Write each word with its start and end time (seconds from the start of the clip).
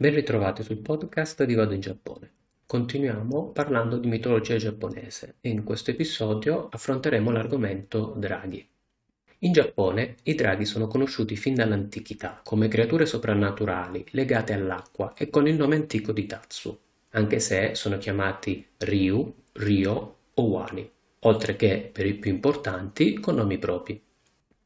Ben 0.00 0.14
ritrovati 0.14 0.62
sul 0.62 0.76
podcast 0.78 1.42
di 1.42 1.54
Vado 1.54 1.74
in 1.74 1.80
Giappone. 1.80 2.30
Continuiamo 2.66 3.50
parlando 3.50 3.98
di 3.98 4.06
mitologia 4.06 4.54
giapponese 4.54 5.38
e 5.40 5.48
in 5.48 5.64
questo 5.64 5.90
episodio 5.90 6.68
affronteremo 6.70 7.32
l'argomento 7.32 8.14
draghi. 8.16 8.64
In 9.40 9.52
Giappone 9.52 10.14
i 10.22 10.36
draghi 10.36 10.66
sono 10.66 10.86
conosciuti 10.86 11.34
fin 11.34 11.56
dall'antichità 11.56 12.42
come 12.44 12.68
creature 12.68 13.06
soprannaturali 13.06 14.06
legate 14.10 14.52
all'acqua 14.52 15.14
e 15.16 15.30
con 15.30 15.48
il 15.48 15.56
nome 15.56 15.74
antico 15.74 16.12
di 16.12 16.26
Tatsu, 16.26 16.78
anche 17.08 17.40
se 17.40 17.74
sono 17.74 17.98
chiamati 17.98 18.64
Ryu, 18.76 19.34
Ryo 19.54 20.16
o 20.32 20.42
Wani, 20.44 20.88
oltre 21.22 21.56
che, 21.56 21.90
per 21.92 22.06
i 22.06 22.14
più 22.14 22.30
importanti, 22.30 23.18
con 23.18 23.34
nomi 23.34 23.58
propri. 23.58 24.00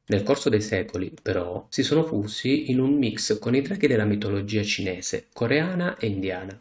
Nel 0.07 0.23
corso 0.23 0.49
dei 0.49 0.61
secoli, 0.61 1.13
però, 1.23 1.67
si 1.69 1.83
sono 1.83 2.05
fusi 2.05 2.71
in 2.71 2.79
un 2.81 2.95
mix 2.97 3.39
con 3.39 3.55
i 3.55 3.63
draghi 3.63 3.87
della 3.87 4.05
mitologia 4.05 4.63
cinese, 4.63 5.29
coreana 5.33 5.97
e 5.97 6.07
indiana. 6.07 6.61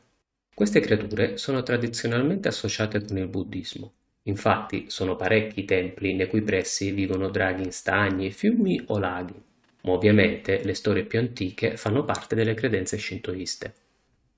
Queste 0.54 0.80
creature 0.80 1.38
sono 1.38 1.62
tradizionalmente 1.64 2.48
associate 2.48 3.04
con 3.04 3.18
il 3.18 3.28
buddismo. 3.28 3.94
Infatti 4.24 4.86
sono 4.90 5.16
parecchi 5.16 5.62
i 5.62 5.66
templi 5.66 6.14
nei 6.14 6.28
cui 6.28 6.42
pressi 6.42 6.92
vivono 6.92 7.30
draghi 7.30 7.64
in 7.64 7.72
stagni, 7.72 8.32
fiumi 8.32 8.82
o 8.88 9.00
laghi. 9.00 9.34
Ma 9.84 9.92
ovviamente 9.92 10.64
le 10.64 10.74
storie 10.74 11.06
più 11.06 11.20
antiche 11.20 11.78
fanno 11.78 12.06
parte 12.06 12.36
delle 12.36 12.54
credenze 12.54 12.98
shintoiste. 12.98 13.74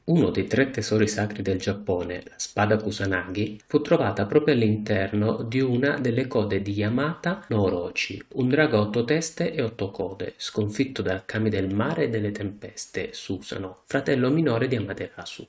Uno 0.06 0.32
dei 0.32 0.48
tre 0.48 0.70
tesori 0.70 1.08
sacri 1.08 1.42
del 1.42 1.60
Giappone, 1.60 2.24
la 2.26 2.34
spada 2.36 2.76
Kusanagi, 2.76 3.62
fu 3.66 3.80
trovata 3.80 4.26
proprio 4.26 4.54
all'interno 4.54 5.44
di 5.44 5.62
una 5.62 5.98
delle 5.98 6.28
code 6.28 6.62
di 6.62 6.74
Yamata 6.74 7.46
no 7.48 7.62
Orochi, 7.62 8.22
un 8.34 8.50
drago 8.50 8.78
a 8.78 8.82
otto 8.82 9.06
teste 9.06 9.54
e 9.54 9.62
otto 9.62 9.92
code, 9.92 10.34
sconfitto 10.36 11.02
dal 11.02 11.24
kami 11.24 11.50
del 11.50 11.74
mare 11.74 12.04
e 12.04 12.10
delle 12.10 12.32
tempeste, 12.32 13.14
Susano, 13.14 13.84
fratello 13.86 14.30
minore 14.30 14.68
di 14.68 14.76
Amaterasu. 14.76 15.48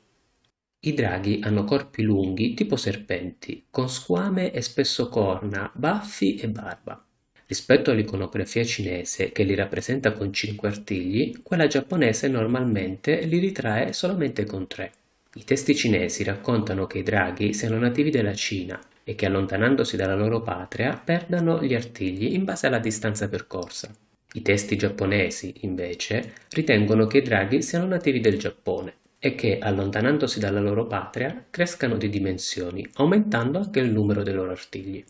I 0.80 0.94
draghi 0.94 1.40
hanno 1.42 1.64
corpi 1.64 2.02
lunghi 2.02 2.54
tipo 2.54 2.76
serpenti, 2.76 3.66
con 3.68 3.88
squame 3.88 4.52
e 4.52 4.62
spesso 4.62 5.08
corna, 5.08 5.68
baffi 5.74 6.36
e 6.36 6.48
barba. 6.48 7.04
Rispetto 7.46 7.90
all'iconografia 7.90 8.64
cinese, 8.64 9.30
che 9.30 9.42
li 9.42 9.54
rappresenta 9.54 10.12
con 10.12 10.32
cinque 10.32 10.68
artigli, 10.68 11.42
quella 11.42 11.66
giapponese 11.66 12.26
normalmente 12.28 13.20
li 13.26 13.38
ritrae 13.38 13.92
solamente 13.92 14.44
con 14.46 14.66
tre. 14.66 14.92
I 15.34 15.44
testi 15.44 15.74
cinesi 15.74 16.24
raccontano 16.24 16.86
che 16.86 16.98
i 16.98 17.02
draghi 17.02 17.52
siano 17.52 17.78
nativi 17.78 18.10
della 18.10 18.34
Cina 18.34 18.80
e 19.04 19.14
che 19.14 19.26
allontanandosi 19.26 19.96
dalla 19.96 20.14
loro 20.14 20.40
patria 20.40 20.96
perdano 20.96 21.62
gli 21.62 21.74
artigli 21.74 22.32
in 22.32 22.44
base 22.44 22.66
alla 22.66 22.78
distanza 22.78 23.28
percorsa. 23.28 23.94
I 24.32 24.42
testi 24.42 24.76
giapponesi, 24.76 25.52
invece, 25.60 26.32
ritengono 26.50 27.06
che 27.06 27.18
i 27.18 27.22
draghi 27.22 27.60
siano 27.60 27.86
nativi 27.86 28.20
del 28.20 28.38
Giappone 28.38 28.94
e 29.18 29.34
che, 29.34 29.58
allontanandosi 29.58 30.38
dalla 30.38 30.60
loro 30.60 30.86
patria, 30.86 31.46
crescano 31.50 31.96
di 31.96 32.08
dimensioni, 32.08 32.86
aumentando 32.94 33.58
anche 33.58 33.80
il 33.80 33.90
numero 33.90 34.22
dei 34.22 34.34
loro 34.34 34.50
artigli. 34.50 35.04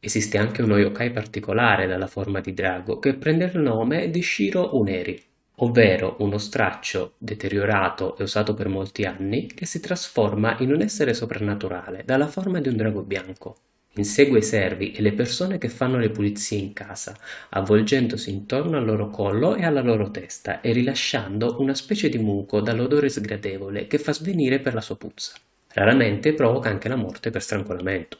Esiste 0.00 0.38
anche 0.38 0.62
uno 0.62 0.78
yokai 0.78 1.10
particolare 1.10 1.88
dalla 1.88 2.06
forma 2.06 2.40
di 2.40 2.54
drago 2.54 3.00
che 3.00 3.14
prende 3.14 3.50
il 3.52 3.58
nome 3.58 4.10
di 4.10 4.22
Shiro 4.22 4.76
Uneri, 4.76 5.20
ovvero 5.56 6.14
uno 6.20 6.38
straccio 6.38 7.14
deteriorato 7.18 8.16
e 8.16 8.22
usato 8.22 8.54
per 8.54 8.68
molti 8.68 9.04
anni 9.04 9.46
che 9.46 9.66
si 9.66 9.80
trasforma 9.80 10.56
in 10.60 10.72
un 10.72 10.82
essere 10.82 11.14
soprannaturale 11.14 12.02
dalla 12.04 12.28
forma 12.28 12.60
di 12.60 12.68
un 12.68 12.76
drago 12.76 13.02
bianco. 13.02 13.56
Insegue 13.94 14.38
i 14.38 14.42
servi 14.42 14.92
e 14.92 15.02
le 15.02 15.12
persone 15.14 15.58
che 15.58 15.68
fanno 15.68 15.98
le 15.98 16.10
pulizie 16.10 16.58
in 16.58 16.72
casa, 16.72 17.16
avvolgendosi 17.48 18.30
intorno 18.30 18.76
al 18.76 18.84
loro 18.84 19.08
collo 19.08 19.56
e 19.56 19.64
alla 19.64 19.82
loro 19.82 20.12
testa 20.12 20.60
e 20.60 20.72
rilasciando 20.72 21.56
una 21.58 21.74
specie 21.74 22.08
di 22.08 22.18
muco 22.18 22.60
dall'odore 22.60 23.08
sgradevole 23.08 23.88
che 23.88 23.98
fa 23.98 24.12
svenire 24.12 24.60
per 24.60 24.74
la 24.74 24.80
sua 24.80 24.96
puzza. 24.96 25.32
Raramente 25.72 26.34
provoca 26.34 26.68
anche 26.68 26.86
la 26.88 26.94
morte 26.94 27.30
per 27.30 27.42
strangolamento. 27.42 28.16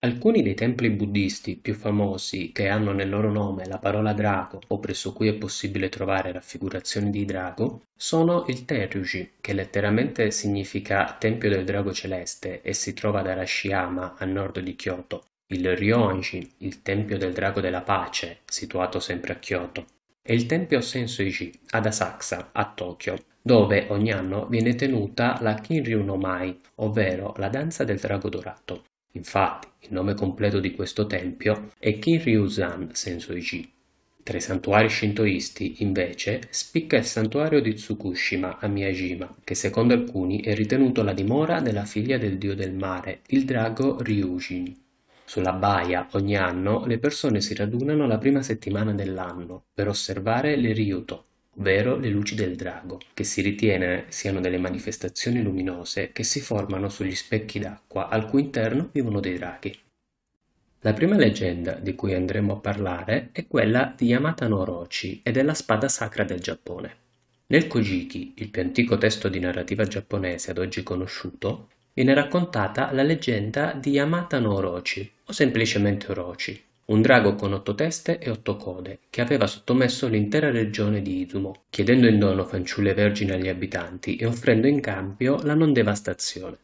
Alcuni 0.00 0.42
dei 0.42 0.54
templi 0.54 0.90
buddisti 0.90 1.56
più 1.56 1.74
famosi 1.74 2.52
che 2.52 2.68
hanno 2.68 2.92
nel 2.92 3.08
loro 3.08 3.32
nome 3.32 3.64
la 3.66 3.78
parola 3.78 4.12
drago 4.12 4.60
o 4.68 4.78
presso 4.78 5.14
cui 5.14 5.26
è 5.26 5.34
possibile 5.34 5.88
trovare 5.88 6.32
raffigurazioni 6.32 7.10
di 7.10 7.24
drago 7.24 7.82
sono 7.96 8.44
il 8.48 8.66
Tenryuji, 8.66 9.32
che 9.40 9.54
letteralmente 9.54 10.30
significa 10.30 11.16
Tempio 11.18 11.48
del 11.48 11.64
Drago 11.64 11.94
Celeste 11.94 12.60
e 12.60 12.74
si 12.74 12.92
trova 12.92 13.20
ad 13.20 13.28
Arashiyama 13.28 14.16
a 14.18 14.24
nord 14.26 14.60
di 14.60 14.76
Kyoto, 14.76 15.24
il 15.54 15.74
Ryonji, 15.74 16.52
il 16.58 16.82
Tempio 16.82 17.16
del 17.16 17.32
Drago 17.32 17.60
della 17.60 17.80
Pace, 17.80 18.40
situato 18.44 19.00
sempre 19.00 19.32
a 19.32 19.36
Kyoto, 19.36 19.86
e 20.22 20.34
il 20.34 20.44
Tempio 20.44 20.82
Sensoiji 20.82 21.50
ad 21.70 21.86
Asakusa, 21.86 22.50
a 22.52 22.70
Tokyo, 22.72 23.16
dove 23.40 23.86
ogni 23.88 24.12
anno 24.12 24.46
viene 24.46 24.74
tenuta 24.74 25.38
la 25.40 25.54
Kinryu 25.54 26.04
no 26.04 26.16
Mai, 26.16 26.60
ovvero 26.76 27.32
la 27.38 27.48
danza 27.48 27.82
del 27.82 27.98
drago 27.98 28.28
dorato. 28.28 28.84
Infatti, 29.16 29.68
il 29.86 29.92
nome 29.92 30.14
completo 30.14 30.60
di 30.60 30.72
questo 30.72 31.06
tempio 31.06 31.70
è 31.78 31.98
Kinryuzan 31.98 32.90
Sensoiji. 32.92 33.72
Tra 34.22 34.36
i 34.36 34.40
santuari 34.42 34.90
shintoisti, 34.90 35.76
invece, 35.78 36.42
spicca 36.50 36.96
il 36.96 37.04
santuario 37.04 37.62
di 37.62 37.72
Tsukushima 37.72 38.58
a 38.58 38.66
Miyajima, 38.66 39.36
che 39.42 39.54
secondo 39.54 39.94
alcuni 39.94 40.42
è 40.42 40.54
ritenuto 40.54 41.02
la 41.02 41.14
dimora 41.14 41.60
della 41.60 41.84
figlia 41.84 42.18
del 42.18 42.36
dio 42.36 42.54
del 42.54 42.74
mare, 42.74 43.20
il 43.28 43.44
drago 43.44 44.02
Ryujin. 44.02 44.74
Sulla 45.24 45.52
baia, 45.52 46.08
ogni 46.12 46.36
anno, 46.36 46.84
le 46.84 46.98
persone 46.98 47.40
si 47.40 47.54
radunano 47.54 48.06
la 48.06 48.18
prima 48.18 48.42
settimana 48.42 48.92
dell'anno 48.92 49.64
per 49.72 49.88
osservare 49.88 50.56
le 50.56 50.72
Ryuto, 50.72 51.24
ovvero 51.58 51.96
le 51.96 52.08
luci 52.08 52.34
del 52.34 52.56
drago, 52.56 53.00
che 53.14 53.24
si 53.24 53.40
ritiene 53.40 54.04
siano 54.08 54.40
delle 54.40 54.58
manifestazioni 54.58 55.42
luminose 55.42 56.12
che 56.12 56.22
si 56.22 56.40
formano 56.40 56.88
sugli 56.88 57.14
specchi 57.14 57.58
d'acqua 57.58 58.08
al 58.08 58.26
cui 58.26 58.42
interno 58.42 58.88
vivono 58.92 59.20
dei 59.20 59.36
draghi. 59.36 59.78
La 60.80 60.92
prima 60.92 61.16
leggenda 61.16 61.72
di 61.72 61.94
cui 61.94 62.14
andremo 62.14 62.54
a 62.54 62.60
parlare 62.60 63.30
è 63.32 63.46
quella 63.46 63.92
di 63.96 64.06
Yamata 64.06 64.46
no 64.46 64.60
Orochi 64.60 65.20
e 65.22 65.32
della 65.32 65.54
spada 65.54 65.88
sacra 65.88 66.22
del 66.22 66.40
Giappone. 66.40 67.04
Nel 67.48 67.66
Kojiki, 67.66 68.34
il 68.36 68.50
più 68.50 68.62
antico 68.62 68.98
testo 68.98 69.28
di 69.28 69.38
narrativa 69.40 69.84
giapponese 69.84 70.50
ad 70.50 70.58
oggi 70.58 70.82
conosciuto, 70.82 71.70
viene 71.92 72.12
raccontata 72.12 72.92
la 72.92 73.02
leggenda 73.02 73.72
di 73.72 73.90
Yamata 73.92 74.38
no 74.38 74.54
Orochi, 74.54 75.10
o 75.24 75.32
semplicemente 75.32 76.10
Orochi, 76.10 76.60
un 76.86 77.02
drago 77.02 77.34
con 77.34 77.52
otto 77.52 77.74
teste 77.74 78.18
e 78.18 78.30
otto 78.30 78.56
code, 78.56 79.00
che 79.10 79.20
aveva 79.20 79.48
sottomesso 79.48 80.06
l'intera 80.06 80.50
regione 80.50 81.02
di 81.02 81.22
Izumo, 81.22 81.64
chiedendo 81.68 82.06
in 82.06 82.18
dono 82.18 82.44
fanciulle 82.44 82.94
vergini 82.94 83.32
agli 83.32 83.48
abitanti 83.48 84.16
e 84.16 84.26
offrendo 84.26 84.68
in 84.68 84.80
cambio 84.80 85.42
la 85.42 85.54
non 85.54 85.72
devastazione. 85.72 86.58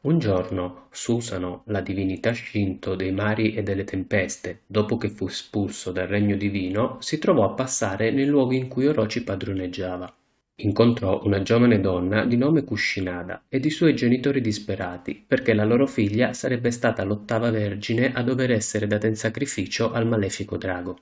Un 0.00 0.18
giorno 0.18 0.86
Susano, 0.90 1.64
la 1.66 1.82
divinità 1.82 2.30
scinto 2.32 2.94
dei 2.94 3.12
mari 3.12 3.54
e 3.54 3.62
delle 3.62 3.84
tempeste, 3.84 4.62
dopo 4.64 4.96
che 4.96 5.10
fu 5.10 5.26
espulso 5.26 5.92
dal 5.92 6.06
regno 6.06 6.36
divino, 6.36 6.96
si 7.00 7.18
trovò 7.18 7.44
a 7.44 7.52
passare 7.52 8.10
nel 8.10 8.28
luogo 8.28 8.54
in 8.54 8.68
cui 8.68 8.86
Orochi 8.86 9.22
padroneggiava. 9.22 10.17
Incontrò 10.60 11.22
una 11.22 11.40
giovane 11.40 11.80
donna 11.80 12.24
di 12.24 12.36
nome 12.36 12.64
Kushinada 12.64 13.44
ed 13.48 13.64
i 13.64 13.70
suoi 13.70 13.94
genitori 13.94 14.40
disperati 14.40 15.22
perché 15.24 15.54
la 15.54 15.64
loro 15.64 15.86
figlia 15.86 16.32
sarebbe 16.32 16.72
stata 16.72 17.04
l'ottava 17.04 17.52
vergine 17.52 18.12
a 18.12 18.24
dover 18.24 18.50
essere 18.50 18.88
data 18.88 19.06
in 19.06 19.14
sacrificio 19.14 19.92
al 19.92 20.08
malefico 20.08 20.56
drago. 20.56 20.98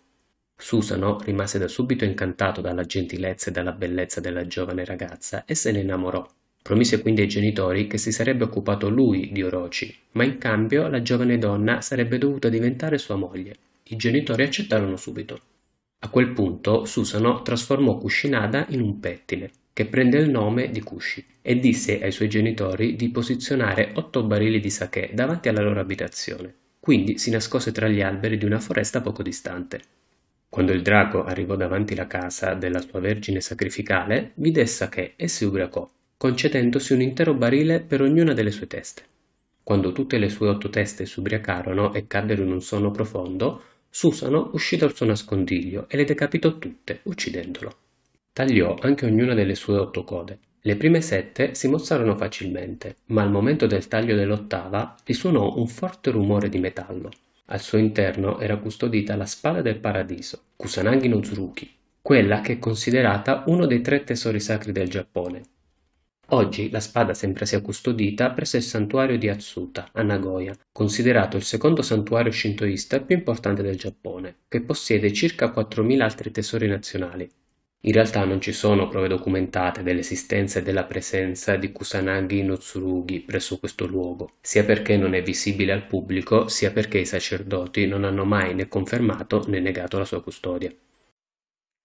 Susano 0.55 1.19
rimase 1.25 1.59
da 1.59 1.69
subito 1.69 2.05
incantato 2.05 2.61
dalla 2.61 2.85
gentilezza 2.85 3.49
e 3.49 3.53
dalla 3.53 3.73
bellezza 3.73 4.21
della 4.21 4.47
giovane 4.47 4.85
ragazza 4.85 5.47
e 5.47 5.55
se 5.55 5.73
ne 5.73 5.81
innamorò. 5.81 6.27
Promise 6.63 7.01
quindi 7.01 7.23
ai 7.23 7.29
genitori 7.29 7.87
che 7.87 7.97
si 7.97 8.13
sarebbe 8.13 8.45
occupato 8.45 8.91
lui 8.91 9.31
di 9.33 9.43
Orochi, 9.43 9.95
ma 10.13 10.25
in 10.25 10.37
cambio 10.37 10.87
la 10.89 11.01
giovane 11.01 11.39
donna 11.39 11.81
sarebbe 11.81 12.19
dovuta 12.19 12.51
diventare 12.51 12.99
sua 12.99 13.17
moglie. 13.17 13.55
I 13.85 13.97
genitori 13.97 14.43
accettarono 14.43 14.97
subito. 14.97 15.41
A 15.99 16.09
quel 16.09 16.33
punto 16.33 16.85
Susano 16.85 17.43
trasformò 17.43 17.97
Kushinada 17.97 18.67
in 18.69 18.81
un 18.81 19.01
pettine, 19.01 19.51
che 19.73 19.87
prende 19.87 20.19
il 20.19 20.31
nome 20.31 20.71
di 20.71 20.81
Kushi, 20.81 21.25
e 21.43 21.59
disse 21.59 22.03
ai 22.03 22.13
suoi 22.13 22.29
genitori 22.29 22.97
di 22.97 23.11
posizionare 23.11 23.93
otto 23.95 24.23
barili 24.23 24.61
di 24.61 24.71
sake 24.71 25.11
davanti 25.13 25.49
alla 25.49 25.63
loro 25.63 25.81
abitazione. 25.81 26.55
Quindi 26.79 27.19
si 27.19 27.31
nascose 27.31 27.73
tra 27.73 27.89
gli 27.89 28.01
alberi 28.01 28.39
di 28.39 28.45
una 28.45 28.61
foresta 28.61 29.01
poco 29.01 29.23
distante. 29.23 29.81
Quando 30.49 30.73
il 30.73 30.83
drago 30.83 31.25
arrivò 31.25 31.57
davanti 31.57 31.95
la 31.95 32.07
casa 32.07 32.55
della 32.55 32.81
sua 32.81 33.01
vergine 33.01 33.41
sacrificale, 33.41 34.33
vide 34.35 34.65
sake 34.67 35.15
e 35.17 35.29
si 35.29 35.45
ubriacò, 35.45 35.91
concedendosi 36.17 36.93
un 36.93 37.03
intero 37.03 37.35
barile 37.35 37.81
per 37.81 38.03
ognuna 38.03 38.33
delle 38.33 38.51
sue 38.51 38.67
teste. 38.67 39.03
Quando 39.63 39.93
tutte 39.93 40.19
le 40.19 40.29
sue 40.29 40.49
otto 40.49 40.71
teste 40.71 41.07
si 41.07 41.19
ubriacarono 41.19 41.93
e 41.93 42.07
caddero 42.07 42.43
in 42.45 42.53
un 42.53 42.63
sonno 42.63 42.93
profondo, 42.93 43.63
Susano 43.99 44.51
uscì 44.53 44.77
dal 44.77 44.95
suo 44.95 45.07
nascondiglio 45.07 45.87
e 45.89 45.97
le 45.97 46.05
decapitò 46.05 46.59
tutte, 46.59 47.01
uccidendolo. 47.05 47.75
Tagliò 48.31 48.77
anche 48.79 49.07
ognuna 49.07 49.33
delle 49.33 49.55
sue 49.55 49.79
otto 49.79 50.05
code. 50.05 50.39
Le 50.61 50.77
prime 50.77 51.01
sette 51.01 51.55
si 51.55 51.67
mozzarono 51.67 52.15
facilmente, 52.15 52.97
ma 53.07 53.23
al 53.23 53.31
momento 53.31 53.67
del 53.67 53.89
taglio 53.89 54.15
dell'ottava 54.15 54.97
risuonò 55.03 55.57
un 55.57 55.67
forte 55.67 56.11
rumore 56.11 56.51
di 56.51 56.59
metallo. 56.59 57.09
Al 57.47 57.61
suo 57.63 57.79
interno 57.79 58.39
era 58.39 58.59
custodita 58.59 59.17
la 59.17 59.25
spada 59.25 59.63
del 59.63 59.79
paradiso, 59.79 60.43
Kusanagi 60.57 61.09
no 61.09 61.21
Tsuruki, 61.21 61.67
quella 62.03 62.43
che 62.43 62.53
è 62.53 62.59
considerata 62.59 63.45
uno 63.47 63.65
dei 63.65 63.81
tre 63.81 64.05
tesori 64.05 64.41
sacri 64.41 64.73
del 64.73 64.91
Giappone. 64.91 65.41
Oggi 66.31 66.71
la 66.71 66.81
spada 66.81 67.15
sembra 67.15 67.45
sia 67.45 67.61
custodita 67.61 68.33
presso 68.33 68.57
il 68.57 68.65
santuario 68.65 69.17
di 69.17 69.29
Atsuta, 69.29 69.91
a 69.93 70.03
Nagoya, 70.03 70.57
considerato 70.73 71.37
il 71.37 71.45
secondo 71.45 71.83
santuario 71.83 72.33
shintoista 72.33 73.01
più 73.01 73.15
importante 73.15 73.63
del 73.63 73.77
Giappone, 73.77 74.39
che 74.49 74.61
possiede 74.61 75.13
circa 75.13 75.53
4.000 75.53 76.01
altri 76.01 76.33
tesori 76.33 76.67
nazionali. 76.67 77.31
In 77.83 77.93
realtà 77.93 78.25
non 78.25 78.41
ci 78.41 78.51
sono 78.51 78.89
prove 78.89 79.07
documentate 79.07 79.85
dell'esistenza 79.85 80.59
e 80.59 80.63
della 80.63 80.83
presenza 80.83 81.55
di 81.55 81.71
Kusanagi 81.71 82.43
no 82.43 82.57
Tsurugi 82.57 83.21
presso 83.21 83.61
questo 83.61 83.87
luogo, 83.87 84.33
sia 84.41 84.65
perché 84.65 84.97
non 84.97 85.15
è 85.15 85.23
visibile 85.23 85.71
al 85.71 85.87
pubblico, 85.87 86.49
sia 86.49 86.73
perché 86.73 86.99
i 86.99 87.07
sacerdoti 87.07 87.87
non 87.87 88.03
hanno 88.03 88.25
mai 88.25 88.53
né 88.53 88.67
confermato 88.67 89.45
né 89.47 89.61
negato 89.61 89.97
la 89.97 90.05
sua 90.05 90.21
custodia. 90.21 90.75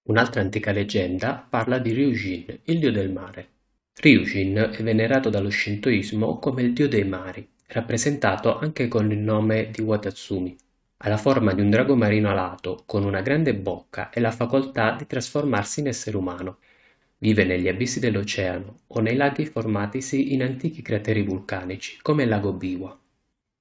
Un'altra 0.07 0.41
antica 0.41 0.71
leggenda 0.71 1.45
parla 1.47 1.77
di 1.77 1.91
Ryujin, 1.91 2.61
il 2.63 2.79
dio 2.79 2.91
del 2.91 3.11
mare. 3.11 3.49
Ryujin 3.93 4.71
è 4.77 4.81
venerato 4.81 5.29
dallo 5.29 5.49
shintoismo 5.49 6.39
come 6.39 6.63
il 6.63 6.73
dio 6.73 6.87
dei 6.87 7.03
mari, 7.03 7.47
rappresentato 7.67 8.57
anche 8.57 8.87
con 8.87 9.11
il 9.11 9.19
nome 9.19 9.69
di 9.69 9.81
Watatsumi. 9.81 10.55
Ha 10.97 11.09
la 11.09 11.17
forma 11.17 11.53
di 11.53 11.61
un 11.61 11.69
drago 11.69 11.95
marino 11.95 12.29
alato, 12.29 12.83
con 12.85 13.03
una 13.03 13.21
grande 13.21 13.53
bocca 13.53 14.09
e 14.09 14.19
la 14.19 14.31
facoltà 14.31 14.95
di 14.97 15.05
trasformarsi 15.05 15.81
in 15.81 15.87
essere 15.87 16.17
umano. 16.17 16.57
Vive 17.17 17.43
negli 17.43 17.67
abissi 17.67 17.99
dell'oceano 17.99 18.79
o 18.87 18.99
nei 19.01 19.15
laghi 19.15 19.45
formatisi 19.45 20.33
in 20.33 20.41
antichi 20.41 20.81
crateri 20.81 21.21
vulcanici, 21.21 21.99
come 22.01 22.23
il 22.23 22.29
lago 22.29 22.53
Biwa. 22.53 22.97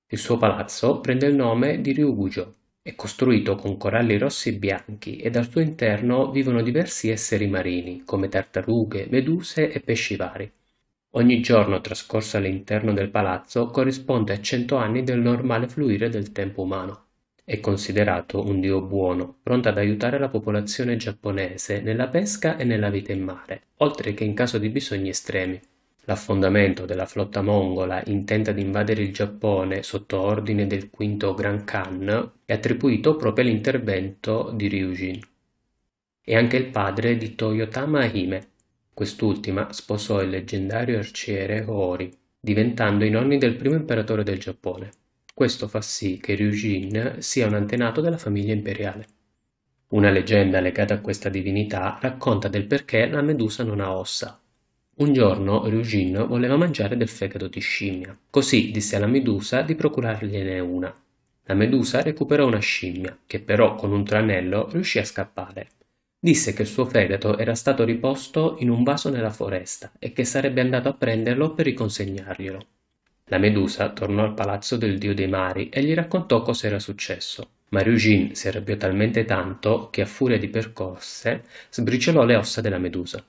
Il 0.08 0.18
suo 0.18 0.38
palazzo 0.38 1.00
prende 1.00 1.26
il 1.26 1.34
nome 1.34 1.80
di 1.80 1.92
Ryugujo, 1.92 2.54
è 2.82 2.94
costruito 2.94 3.56
con 3.56 3.76
coralli 3.76 4.16
rossi 4.16 4.48
e 4.48 4.54
bianchi 4.54 5.18
ed 5.18 5.36
al 5.36 5.50
suo 5.50 5.60
interno 5.60 6.30
vivono 6.30 6.62
diversi 6.62 7.10
esseri 7.10 7.46
marini, 7.46 8.02
come 8.06 8.28
tartarughe, 8.28 9.06
meduse 9.10 9.70
e 9.70 9.80
pesci 9.80 10.16
vari. 10.16 10.50
Ogni 11.10 11.40
giorno 11.40 11.82
trascorso 11.82 12.38
all'interno 12.38 12.94
del 12.94 13.10
palazzo 13.10 13.66
corrisponde 13.66 14.32
a 14.32 14.40
cento 14.40 14.76
anni 14.76 15.02
del 15.02 15.20
normale 15.20 15.68
fluire 15.68 16.08
del 16.08 16.32
tempo 16.32 16.62
umano. 16.62 17.04
È 17.44 17.60
considerato 17.60 18.46
un 18.46 18.60
dio 18.60 18.80
buono, 18.80 19.36
pronto 19.42 19.68
ad 19.68 19.76
aiutare 19.76 20.18
la 20.18 20.28
popolazione 20.28 20.96
giapponese 20.96 21.82
nella 21.82 22.08
pesca 22.08 22.56
e 22.56 22.64
nella 22.64 22.88
vita 22.88 23.12
in 23.12 23.22
mare, 23.22 23.62
oltre 23.78 24.14
che 24.14 24.24
in 24.24 24.32
caso 24.34 24.56
di 24.56 24.70
bisogni 24.70 25.10
estremi. 25.10 25.60
L'affondamento 26.04 26.86
della 26.86 27.06
flotta 27.06 27.42
mongola 27.42 28.02
intenta 28.06 28.50
ad 28.50 28.58
invadere 28.58 29.02
il 29.02 29.12
Giappone 29.12 29.82
sotto 29.82 30.20
ordine 30.20 30.66
del 30.66 30.90
quinto 30.90 31.34
Gran 31.34 31.64
Khan 31.64 32.32
è 32.44 32.52
attribuito 32.52 33.16
proprio 33.16 33.44
all'intervento 33.44 34.50
di 34.54 34.66
Ryujin. 34.68 35.20
È 36.22 36.34
anche 36.34 36.56
il 36.56 36.66
padre 36.66 37.16
di 37.16 37.34
Toyotama 37.34 38.04
Hime. 38.06 38.48
Quest'ultima 38.94 39.72
sposò 39.72 40.22
il 40.22 40.30
leggendario 40.30 40.98
arciere 40.98 41.64
Hori, 41.66 42.10
diventando 42.40 43.04
i 43.04 43.10
nonni 43.10 43.38
del 43.38 43.56
primo 43.56 43.74
imperatore 43.74 44.22
del 44.22 44.38
Giappone. 44.38 44.90
Questo 45.32 45.68
fa 45.68 45.80
sì 45.80 46.18
che 46.18 46.34
Ryujin 46.34 47.16
sia 47.18 47.46
un 47.46 47.54
antenato 47.54 48.00
della 48.00 48.18
famiglia 48.18 48.52
imperiale. 48.52 49.06
Una 49.88 50.10
leggenda 50.10 50.60
legata 50.60 50.94
a 50.94 51.00
questa 51.00 51.28
divinità 51.28 51.98
racconta 52.00 52.48
del 52.48 52.66
perché 52.66 53.06
la 53.08 53.22
Medusa 53.22 53.64
non 53.64 53.80
ha 53.80 53.96
ossa, 53.96 54.40
un 55.00 55.14
giorno 55.14 55.66
Ryujin 55.66 56.26
voleva 56.28 56.58
mangiare 56.58 56.94
del 56.94 57.08
fegato 57.08 57.48
di 57.48 57.60
scimmia, 57.60 58.14
così 58.28 58.70
disse 58.70 58.96
alla 58.96 59.06
Medusa 59.06 59.62
di 59.62 59.74
procurargliene 59.74 60.60
una. 60.60 60.94
La 61.44 61.54
Medusa 61.54 62.02
recuperò 62.02 62.46
una 62.46 62.58
scimmia, 62.58 63.16
che 63.26 63.40
però 63.40 63.76
con 63.76 63.92
un 63.92 64.04
tranello 64.04 64.68
riuscì 64.70 64.98
a 64.98 65.04
scappare. 65.04 65.68
Disse 66.18 66.52
che 66.52 66.62
il 66.62 66.68
suo 66.68 66.84
fegato 66.84 67.38
era 67.38 67.54
stato 67.54 67.82
riposto 67.84 68.56
in 68.58 68.68
un 68.68 68.82
vaso 68.82 69.08
nella 69.08 69.30
foresta 69.30 69.90
e 69.98 70.12
che 70.12 70.24
sarebbe 70.24 70.60
andato 70.60 70.90
a 70.90 70.94
prenderlo 70.94 71.54
per 71.54 71.64
riconsegnarglielo. 71.64 72.66
La 73.28 73.38
Medusa 73.38 73.88
tornò 73.92 74.22
al 74.22 74.34
palazzo 74.34 74.76
del 74.76 74.98
dio 74.98 75.14
dei 75.14 75.28
mari 75.28 75.70
e 75.70 75.82
gli 75.82 75.94
raccontò 75.94 76.42
cosa 76.42 76.66
era 76.66 76.78
successo. 76.78 77.48
Ma 77.70 77.80
Ryujin 77.80 78.34
si 78.34 78.48
arrabbiò 78.48 78.76
talmente 78.76 79.24
tanto 79.24 79.88
che 79.90 80.02
a 80.02 80.06
furia 80.06 80.36
di 80.36 80.48
percosse 80.48 81.44
sbriciolò 81.70 82.24
le 82.24 82.36
ossa 82.36 82.60
della 82.60 82.78
Medusa. 82.78 83.24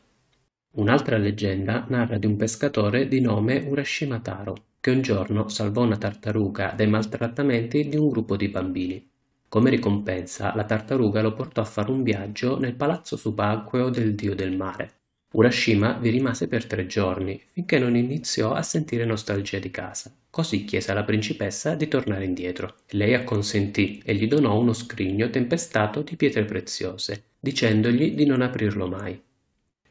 Un'altra 0.73 1.17
leggenda 1.17 1.85
narra 1.89 2.17
di 2.17 2.25
un 2.25 2.37
pescatore 2.37 3.09
di 3.09 3.19
nome 3.19 3.57
Urashima 3.57 4.21
Taro, 4.21 4.55
che 4.79 4.91
un 4.91 5.01
giorno 5.01 5.49
salvò 5.49 5.83
una 5.83 5.97
tartaruga 5.97 6.71
dai 6.73 6.87
maltrattamenti 6.87 7.89
di 7.89 7.97
un 7.97 8.07
gruppo 8.07 8.37
di 8.37 8.47
bambini. 8.47 9.05
Come 9.49 9.69
ricompensa, 9.69 10.55
la 10.55 10.63
tartaruga 10.63 11.21
lo 11.21 11.33
portò 11.33 11.59
a 11.59 11.65
fare 11.65 11.91
un 11.91 12.03
viaggio 12.03 12.57
nel 12.57 12.75
palazzo 12.75 13.17
subacqueo 13.17 13.89
del 13.89 14.15
dio 14.15 14.33
del 14.33 14.55
mare. 14.55 14.93
Urashima 15.33 15.97
vi 15.99 16.09
rimase 16.09 16.47
per 16.47 16.65
tre 16.65 16.85
giorni, 16.85 17.37
finché 17.51 17.77
non 17.77 17.97
iniziò 17.97 18.53
a 18.53 18.61
sentire 18.61 19.03
nostalgia 19.03 19.59
di 19.59 19.71
casa. 19.71 20.09
Così 20.29 20.63
chiese 20.63 20.91
alla 20.91 21.03
principessa 21.03 21.75
di 21.75 21.89
tornare 21.89 22.23
indietro. 22.23 22.75
Lei 22.91 23.13
acconsentì 23.13 24.01
e 24.05 24.15
gli 24.15 24.25
donò 24.25 24.57
uno 24.57 24.71
scrigno 24.71 25.29
tempestato 25.29 26.01
di 26.01 26.15
pietre 26.15 26.45
preziose, 26.45 27.23
dicendogli 27.37 28.15
di 28.15 28.25
non 28.25 28.41
aprirlo 28.41 28.87
mai. 28.87 29.21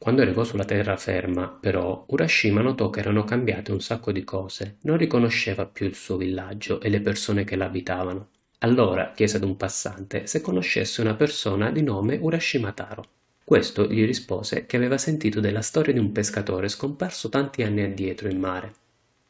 Quando 0.03 0.23
arrivò 0.23 0.45
sulla 0.45 0.65
terraferma, 0.65 1.59
però, 1.61 2.07
Urashima 2.09 2.63
notò 2.63 2.89
che 2.89 3.01
erano 3.01 3.23
cambiate 3.25 3.71
un 3.71 3.83
sacco 3.83 4.13
di 4.13 4.25
cose. 4.25 4.79
Non 4.85 4.97
riconosceva 4.97 5.67
più 5.67 5.85
il 5.85 5.95
suo 5.95 6.17
villaggio 6.17 6.81
e 6.81 6.89
le 6.89 7.03
persone 7.03 7.45
che 7.45 7.55
l'abitavano. 7.55 8.29
Allora 8.61 9.13
chiese 9.15 9.37
ad 9.37 9.43
un 9.43 9.59
passante 9.59 10.27
se 10.27 10.41
conoscesse 10.41 11.03
una 11.03 11.13
persona 11.13 11.71
di 11.71 11.83
nome 11.83 12.17
Urashima 12.19 12.73
Taro. 12.73 13.05
Questo 13.45 13.87
gli 13.89 14.03
rispose 14.07 14.65
che 14.65 14.79
aveva 14.79 14.97
sentito 14.97 15.39
della 15.39 15.61
storia 15.61 15.93
di 15.93 15.99
un 15.99 16.13
pescatore 16.13 16.69
scomparso 16.69 17.29
tanti 17.29 17.63
anni 17.63 17.83
addietro 17.83 18.31
in 18.31 18.39
mare. 18.39 18.73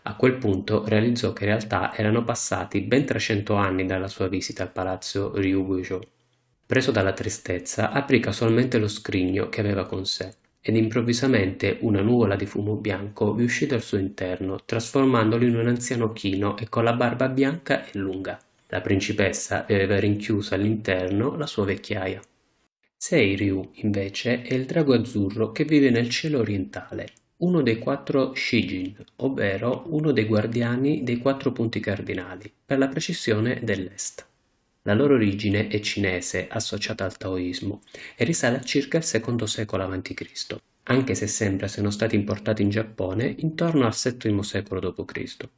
A 0.02 0.14
quel 0.14 0.37
punto 0.37 0.84
realizzò 0.87 1.32
che 1.32 1.46
in 1.46 1.50
realtà 1.50 1.96
erano 1.96 2.23
passati 2.23 2.82
ben 2.82 3.05
300 3.05 3.55
anni 3.55 3.87
dalla 3.87 4.06
sua 4.06 4.28
visita 4.28 4.62
al 4.62 4.70
palazzo 4.70 5.32
Ryugujo. 5.34 6.00
Preso 6.64 6.93
dalla 6.93 7.12
tristezza, 7.12 7.90
aprì 7.90 8.20
casualmente 8.20 8.78
lo 8.78 8.87
scrigno 8.87 9.49
che 9.49 9.59
aveva 9.59 9.85
con 9.85 10.06
sé 10.06 10.38
ed 10.61 10.76
improvvisamente 10.76 11.79
una 11.81 12.02
nuvola 12.02 12.37
di 12.37 12.47
fumo 12.47 12.75
bianco 12.75 13.33
vi 13.35 13.45
uscì 13.45 13.67
dal 13.67 13.83
suo 13.83 13.99
interno, 13.99 14.59
trasformandolo 14.64 15.45
in 15.45 15.57
un 15.57 15.67
anziano 15.67 16.12
chino 16.12 16.57
e 16.59 16.69
con 16.69 16.85
la 16.85 16.93
barba 16.93 17.29
bianca 17.29 17.85
e 17.85 17.99
lunga. 17.99 18.38
La 18.69 18.81
principessa 18.81 19.64
aveva 19.64 19.99
rinchiuso 19.99 20.55
all'interno 20.55 21.37
la 21.37 21.47
sua 21.47 21.64
vecchiaia. 21.64 22.21
Seiryu, 22.97 23.71
invece, 23.76 24.43
è 24.43 24.55
il 24.55 24.67
drago 24.67 24.95
azzurro 24.95 25.52
che 25.52 25.64
vive 25.64 25.90
nel 25.90 26.11
cielo 26.11 26.40
orientale, 26.40 27.07
uno 27.38 27.62
dei 27.62 27.79
quattro 27.79 28.35
Shijin, 28.35 28.95
ovvero 29.17 29.85
uno 29.87 30.12
dei 30.12 30.26
guardiani 30.26 31.02
dei 31.02 31.19
quattro 31.19 31.52
punti 31.52 31.81
cardinali, 31.81 32.52
per 32.64 32.76
la 32.76 32.88
precisione 32.88 33.61
dell'est. 33.62 34.29
La 34.90 34.97
loro 34.97 35.14
origine 35.14 35.68
è 35.68 35.78
cinese, 35.78 36.49
associata 36.50 37.04
al 37.04 37.16
taoismo, 37.16 37.82
e 38.16 38.25
risale 38.25 38.56
a 38.56 38.61
circa 38.61 38.97
il 38.97 39.04
secondo 39.04 39.47
secolo 39.47 39.85
a.C., 39.85 40.56
anche 40.82 41.14
se 41.14 41.28
sembra 41.28 41.68
siano 41.68 41.90
stati 41.90 42.16
importati 42.16 42.62
in 42.62 42.70
Giappone 42.70 43.37
intorno 43.38 43.87
al 43.87 43.94
VII 43.94 44.42
secolo 44.42 44.80
d.C. 44.80 45.49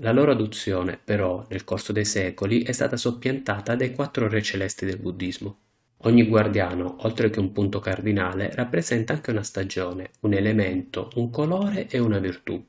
La 0.00 0.10
loro 0.10 0.32
adozione, 0.32 0.98
però, 0.98 1.46
nel 1.48 1.62
corso 1.62 1.92
dei 1.92 2.04
secoli 2.04 2.64
è 2.64 2.72
stata 2.72 2.96
soppiantata 2.96 3.76
dai 3.76 3.94
quattro 3.94 4.26
re 4.26 4.42
celesti 4.42 4.84
del 4.84 4.98
buddismo. 4.98 5.58
Ogni 5.98 6.26
guardiano, 6.26 6.96
oltre 7.02 7.30
che 7.30 7.38
un 7.38 7.52
punto 7.52 7.78
cardinale, 7.78 8.50
rappresenta 8.52 9.12
anche 9.12 9.30
una 9.30 9.44
stagione, 9.44 10.10
un 10.22 10.32
elemento, 10.34 11.08
un 11.14 11.30
colore 11.30 11.86
e 11.86 12.00
una 12.00 12.18
virtù. 12.18 12.60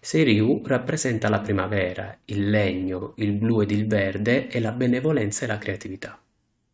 Seiryu 0.00 0.62
rappresenta 0.64 1.28
la 1.28 1.40
primavera, 1.40 2.16
il 2.26 2.50
legno, 2.50 3.14
il 3.16 3.32
blu 3.32 3.62
ed 3.62 3.72
il 3.72 3.86
verde 3.88 4.48
e 4.48 4.60
la 4.60 4.70
benevolenza 4.70 5.44
e 5.44 5.48
la 5.48 5.58
creatività. 5.58 6.18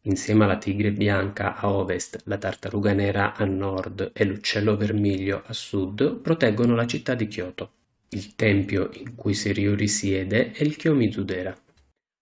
Insieme 0.03 0.45
alla 0.45 0.59
tigre 0.59 0.93
bianca 0.93 1.57
a 1.57 1.71
ovest, 1.71 2.21
la 2.25 2.37
tartaruga 2.37 2.93
nera 2.93 3.35
a 3.35 3.47
nord 3.47 4.11
e 4.13 4.25
l'uccello 4.25 4.77
vermiglio 4.77 5.43
a 5.47 5.55
sud 5.55 6.17
proteggono 6.21 6.75
la 6.75 6.87
città 6.87 7.15
di 7.15 7.27
Kyoto. 7.27 7.71
Il 8.11 8.35
tempio 8.35 8.91
in 8.93 9.15
cui 9.15 9.33
Seiryu 9.33 9.75
risiede 9.75 10.53
è 10.53 10.63
il 10.63 10.77
Kiyomizu-dera. 10.77 11.57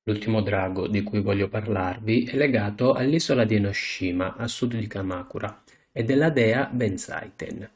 L'ultimo 0.04 0.40
drago 0.40 0.86
di 0.86 1.02
cui 1.02 1.20
voglio 1.20 1.48
parlarvi 1.48 2.26
è 2.26 2.36
legato 2.36 2.92
all'isola 2.92 3.44
di 3.44 3.56
Enoshima, 3.56 4.36
a 4.36 4.46
sud 4.46 4.76
di 4.76 4.86
Kamakura, 4.86 5.62
e 5.90 6.04
della 6.04 6.30
dea 6.30 6.70
Benzaiten. 6.72 7.68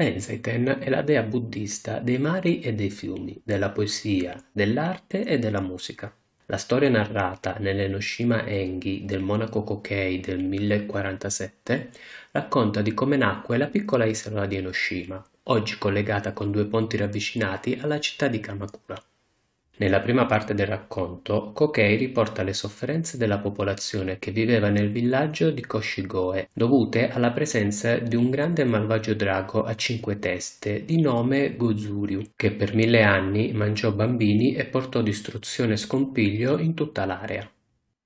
Benzaiten 0.00 0.76
è 0.78 0.90
la 0.90 1.02
dea 1.02 1.24
buddista 1.24 1.98
dei 1.98 2.18
mari 2.18 2.60
e 2.60 2.72
dei 2.72 2.88
fiumi, 2.88 3.42
della 3.42 3.70
poesia, 3.70 4.40
dell'arte 4.52 5.24
e 5.24 5.40
della 5.40 5.60
musica. 5.60 6.14
La 6.46 6.56
storia 6.56 6.88
narrata 6.88 7.56
nell'Enoshima 7.58 8.46
Engi 8.46 9.04
del 9.04 9.18
monaco 9.18 9.64
Kokei 9.64 10.20
del 10.20 10.38
1047 10.38 11.90
racconta 12.30 12.80
di 12.80 12.94
come 12.94 13.16
nacque 13.16 13.56
la 13.56 13.66
piccola 13.66 14.04
isola 14.04 14.46
di 14.46 14.54
Enoshima, 14.54 15.20
oggi 15.42 15.78
collegata 15.78 16.32
con 16.32 16.52
due 16.52 16.66
ponti 16.66 16.96
ravvicinati 16.96 17.76
alla 17.82 17.98
città 17.98 18.28
di 18.28 18.38
Kamakura. 18.38 19.02
Nella 19.78 20.00
prima 20.00 20.26
parte 20.26 20.54
del 20.54 20.66
racconto, 20.66 21.52
Kokei 21.52 21.96
riporta 21.96 22.42
le 22.42 22.52
sofferenze 22.52 23.16
della 23.16 23.38
popolazione 23.38 24.18
che 24.18 24.32
viveva 24.32 24.70
nel 24.70 24.90
villaggio 24.90 25.52
di 25.52 25.64
Koshigoe, 25.64 26.48
dovute 26.52 27.08
alla 27.10 27.30
presenza 27.30 27.96
di 27.98 28.16
un 28.16 28.28
grande 28.28 28.62
e 28.62 28.64
malvagio 28.64 29.14
drago 29.14 29.62
a 29.62 29.76
cinque 29.76 30.18
teste 30.18 30.84
di 30.84 31.00
nome 31.00 31.56
Gozuryu, 31.56 32.32
che 32.34 32.50
per 32.50 32.74
mille 32.74 33.04
anni 33.04 33.52
mangiò 33.52 33.92
bambini 33.92 34.54
e 34.54 34.66
portò 34.66 35.00
distruzione 35.00 35.74
e 35.74 35.76
scompiglio 35.76 36.58
in 36.58 36.74
tutta 36.74 37.04
l'area. 37.04 37.48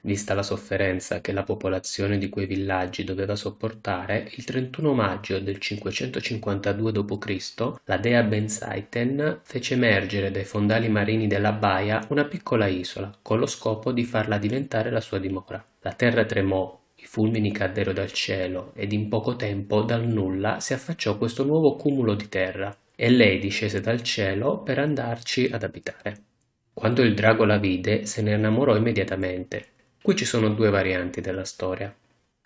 Vista 0.05 0.35
la 0.35 0.43
sofferenza 0.43 1.21
che 1.21 1.31
la 1.31 1.45
popolazione 1.45 2.19
di 2.19 2.29
quei 2.29 2.47
villaggi 2.47 3.05
doveva 3.05 3.37
sopportare, 3.37 4.29
il 4.35 4.43
31 4.43 4.95
maggio 4.95 5.39
del 5.39 5.59
552 5.59 6.91
d.C. 6.91 7.75
la 7.85 7.99
dea 7.99 8.25
Benzaiten 8.25 9.39
fece 9.45 9.75
emergere 9.75 10.33
dai 10.33 10.43
fondali 10.43 10.89
marini 10.89 11.29
della 11.29 11.53
baia 11.53 12.05
una 12.09 12.25
piccola 12.25 12.67
isola, 12.67 13.17
con 13.23 13.39
lo 13.39 13.47
scopo 13.47 13.93
di 13.93 14.03
farla 14.03 14.39
diventare 14.39 14.91
la 14.91 15.01
sua 15.01 15.19
dimora. 15.19 15.65
La 15.83 15.93
terra 15.93 16.25
tremò, 16.25 16.81
i 16.97 17.05
fulmini 17.05 17.53
caddero 17.53 17.93
dal 17.93 18.11
cielo 18.11 18.73
ed 18.75 18.91
in 18.91 19.09
poco 19.09 19.37
tempo 19.37 19.83
dal 19.83 20.05
nulla 20.05 20.59
si 20.59 20.73
affacciò 20.73 21.17
questo 21.17 21.45
nuovo 21.45 21.77
cumulo 21.77 22.15
di 22.15 22.29
terra 22.29 22.77
e 22.97 23.09
lei 23.09 23.39
discese 23.39 23.81
dal 23.81 24.03
cielo 24.03 24.63
per 24.65 24.81
andarci 24.81 25.49
ad 25.53 25.63
abitare. 25.63 26.17
Quando 26.75 27.03
il 27.03 27.15
drago 27.15 27.45
la 27.45 27.59
vide 27.59 28.05
se 28.05 28.21
ne 28.21 28.35
innamorò 28.35 28.75
immediatamente 28.75 29.67
Qui 30.03 30.17
ci 30.17 30.25
sono 30.25 30.49
due 30.49 30.69
varianti 30.69 31.21
della 31.21 31.45
storia. 31.45 31.95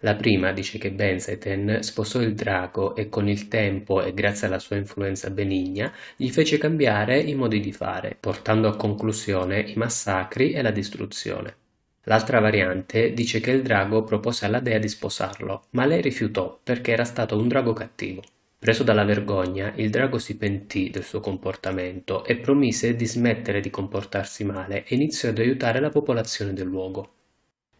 La 0.00 0.14
prima 0.14 0.52
dice 0.52 0.76
che 0.76 0.90
Benzaiten 0.90 1.78
sposò 1.82 2.20
il 2.20 2.34
drago 2.34 2.94
e 2.94 3.08
con 3.08 3.30
il 3.30 3.48
tempo 3.48 4.02
e 4.02 4.12
grazie 4.12 4.46
alla 4.46 4.58
sua 4.58 4.76
influenza 4.76 5.30
benigna 5.30 5.90
gli 6.16 6.28
fece 6.28 6.58
cambiare 6.58 7.18
i 7.18 7.34
modi 7.34 7.60
di 7.60 7.72
fare, 7.72 8.14
portando 8.20 8.68
a 8.68 8.76
conclusione 8.76 9.58
i 9.58 9.74
massacri 9.76 10.52
e 10.52 10.60
la 10.60 10.70
distruzione. 10.70 11.56
L'altra 12.02 12.40
variante 12.40 13.14
dice 13.14 13.40
che 13.40 13.52
il 13.52 13.62
drago 13.62 14.04
propose 14.04 14.44
alla 14.44 14.60
dea 14.60 14.78
di 14.78 14.88
sposarlo, 14.88 15.64
ma 15.70 15.86
lei 15.86 16.02
rifiutò 16.02 16.60
perché 16.62 16.92
era 16.92 17.04
stato 17.04 17.38
un 17.38 17.48
drago 17.48 17.72
cattivo. 17.72 18.22
Preso 18.58 18.82
dalla 18.82 19.04
vergogna, 19.04 19.72
il 19.76 19.88
drago 19.88 20.18
si 20.18 20.36
pentì 20.36 20.90
del 20.90 21.04
suo 21.04 21.20
comportamento 21.20 22.22
e 22.26 22.36
promise 22.36 22.94
di 22.94 23.06
smettere 23.06 23.60
di 23.60 23.70
comportarsi 23.70 24.44
male 24.44 24.84
e 24.84 24.94
iniziò 24.94 25.30
ad 25.30 25.38
aiutare 25.38 25.80
la 25.80 25.88
popolazione 25.88 26.52
del 26.52 26.66
luogo. 26.66 27.12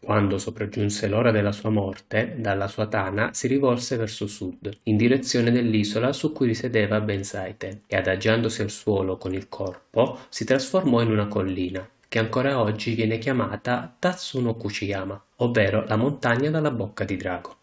Quando 0.06 0.38
sopraggiunse 0.38 1.08
l'ora 1.08 1.32
della 1.32 1.50
sua 1.50 1.68
morte, 1.68 2.36
dalla 2.38 2.68
sua 2.68 2.86
tana 2.86 3.30
si 3.32 3.48
rivolse 3.48 3.96
verso 3.96 4.28
sud, 4.28 4.70
in 4.84 4.96
direzione 4.96 5.50
dell'isola 5.50 6.12
su 6.12 6.30
cui 6.32 6.46
risiedeva 6.46 7.00
Benzaite, 7.00 7.80
e 7.88 7.96
adagiandosi 7.96 8.62
al 8.62 8.70
suolo 8.70 9.16
con 9.16 9.34
il 9.34 9.48
corpo, 9.48 10.20
si 10.28 10.44
trasformò 10.44 11.00
in 11.00 11.10
una 11.10 11.26
collina, 11.26 11.84
che 12.06 12.20
ancora 12.20 12.60
oggi 12.60 12.94
viene 12.94 13.18
chiamata 13.18 13.96
Tatsuno 13.98 14.54
Kuchiyama, 14.54 15.20
ovvero 15.38 15.84
la 15.88 15.96
montagna 15.96 16.50
dalla 16.50 16.70
bocca 16.70 17.02
di 17.02 17.16
drago. 17.16 17.56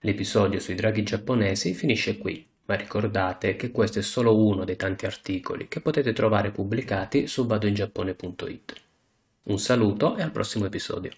L'episodio 0.00 0.58
sui 0.58 0.74
draghi 0.74 1.04
giapponesi 1.04 1.74
finisce 1.74 2.18
qui, 2.18 2.44
ma 2.64 2.74
ricordate 2.74 3.54
che 3.54 3.70
questo 3.70 4.00
è 4.00 4.02
solo 4.02 4.36
uno 4.36 4.64
dei 4.64 4.74
tanti 4.74 5.06
articoli 5.06 5.68
che 5.68 5.80
potete 5.80 6.12
trovare 6.12 6.50
pubblicati 6.50 7.28
su 7.28 7.46
vadoingiappone.it. 7.46 8.74
Un 9.44 9.58
saluto 9.60 10.16
e 10.16 10.22
al 10.22 10.32
prossimo 10.32 10.66
episodio. 10.66 11.12